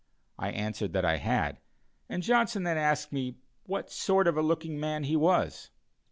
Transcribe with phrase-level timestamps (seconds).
[0.39, 1.59] I answered that I had,
[2.09, 3.13] and Johnson then asked
[3.67, 5.69] what sort of a looking man he was.